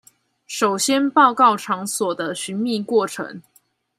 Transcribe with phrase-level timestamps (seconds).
[0.47, 3.39] 首先報告場所的尋覓過程